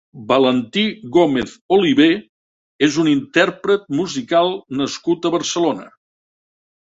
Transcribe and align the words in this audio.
Valentí 0.29 0.83
Gómez-Oliver 1.17 2.07
és 2.87 2.97
un 3.03 3.11
intérpret 3.11 3.85
musical 4.01 4.51
nascut 4.81 5.29
a 5.31 5.35
Barcelona. 5.37 5.87